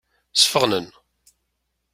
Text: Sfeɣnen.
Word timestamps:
Sfeɣnen. 0.35 0.87